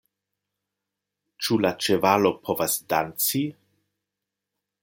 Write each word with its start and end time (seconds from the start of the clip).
Ĉu 1.47 1.59
la 1.65 1.71
ĉevalo 1.87 2.33
povas 2.49 2.81
danci!? 2.95 3.47